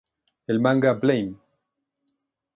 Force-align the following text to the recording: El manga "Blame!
El 0.53 0.61
manga 0.67 0.93
"Blame! 1.03 1.35